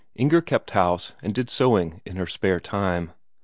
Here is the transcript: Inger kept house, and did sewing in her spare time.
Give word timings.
Inger 0.15 0.41
kept 0.41 0.71
house, 0.71 1.11
and 1.21 1.31
did 1.31 1.47
sewing 1.51 2.01
in 2.07 2.15
her 2.15 2.25
spare 2.25 2.59
time. 2.59 3.11